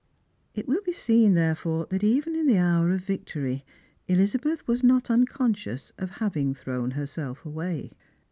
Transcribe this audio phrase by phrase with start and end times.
[0.55, 3.63] "It will be seen therefore that even in the hour of victory
[4.07, 7.91] Eliza beth was not unconscious of having thrown herself away.